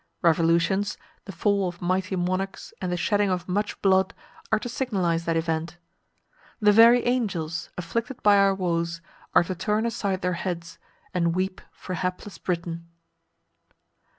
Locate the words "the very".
6.59-7.05